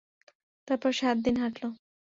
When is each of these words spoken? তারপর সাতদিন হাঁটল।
তারপর 0.67 0.91
সাতদিন 0.99 1.35
হাঁটল। 1.41 1.63